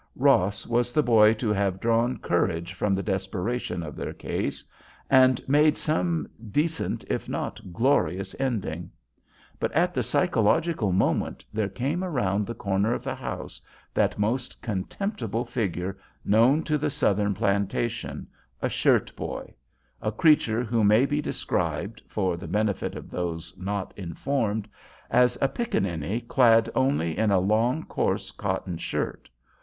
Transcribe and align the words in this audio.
Ross 0.15 0.65
was 0.65 0.91
the 0.91 1.03
boy 1.03 1.31
to 1.31 1.53
have 1.53 1.79
drawn 1.79 2.17
courage 2.17 2.73
from 2.73 2.95
the 2.95 3.03
desperation 3.03 3.83
of 3.83 3.95
their 3.95 4.13
case, 4.13 4.63
and 5.11 5.47
made 5.47 5.77
some 5.77 6.27
decent 6.49 7.03
if 7.07 7.29
not 7.29 7.61
glorious 7.71 8.35
ending. 8.39 8.89
But 9.59 9.71
at 9.73 9.93
the 9.93 10.01
psychological 10.01 10.91
moment 10.91 11.45
there 11.53 11.69
came 11.69 12.03
around 12.03 12.47
the 12.47 12.55
corner 12.55 12.95
of 12.95 13.03
the 13.03 13.13
house 13.13 13.61
that 13.93 14.17
most 14.17 14.59
contemptible 14.63 15.45
figure 15.45 15.99
known 16.25 16.63
to 16.63 16.79
the 16.79 16.89
Southern 16.89 17.35
plantation, 17.35 18.25
a 18.59 18.69
shirt 18.69 19.15
boy—a 19.15 20.11
creature 20.13 20.63
who 20.63 20.83
may 20.83 21.05
be 21.05 21.21
described, 21.21 22.01
for 22.07 22.37
the 22.37 22.47
benefit 22.47 22.95
of 22.95 23.11
those 23.11 23.53
not 23.55 23.93
informed, 23.95 24.67
as 25.11 25.37
a 25.43 25.47
pickaninny 25.47 26.21
clad 26.27 26.71
only 26.73 27.15
in 27.15 27.29
a 27.29 27.39
long, 27.39 27.83
coarse 27.85 28.31
cotton 28.31 28.79
shirt. 28.79 29.29